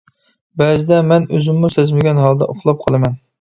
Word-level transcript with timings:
بەزىدە 0.61 1.01
مەن 1.09 1.27
ئۆزۈممۇ 1.35 1.71
سەزمىگەن 1.75 2.23
ھالدا 2.25 2.49
ئۇخلاپ 2.55 2.83
قالىمەن. 2.89 3.17